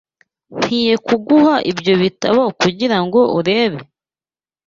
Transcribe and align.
Nkwiye 0.55 0.93
kuguha 1.07 1.55
ibyo 1.71 1.93
bitabo 2.01 2.43
kugirango 2.59 3.19
urebe? 3.39 3.79